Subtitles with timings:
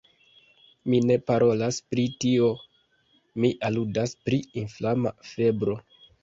[0.93, 2.47] Mi ne parolas pri tio:
[3.45, 5.79] mi aludas pri inflama febro.